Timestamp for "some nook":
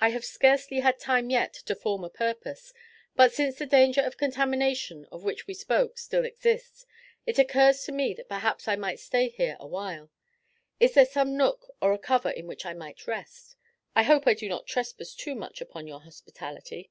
11.04-11.76